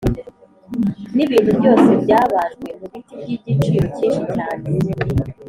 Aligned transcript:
n’ibintu 1.15 1.51
byose 1.59 1.89
byabajwe 2.03 2.67
mu 2.79 2.85
biti 2.91 3.13
by’igiciro 3.23 3.85
cyinshi 3.95 4.21
cyane, 4.35 4.65